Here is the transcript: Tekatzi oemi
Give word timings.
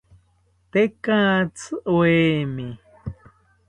Tekatzi 0.71 1.65
oemi 1.95 2.67